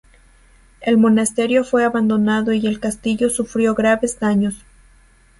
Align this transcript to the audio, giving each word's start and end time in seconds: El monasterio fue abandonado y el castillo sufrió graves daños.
El 0.79 0.97
monasterio 0.97 1.63
fue 1.63 1.83
abandonado 1.85 2.53
y 2.53 2.65
el 2.65 2.79
castillo 2.79 3.29
sufrió 3.29 3.75
graves 3.75 4.19
daños. 4.19 4.55